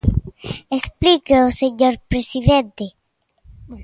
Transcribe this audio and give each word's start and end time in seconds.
Explíqueo, 0.79 1.55
señor 1.61 1.93
presidente. 2.11 2.85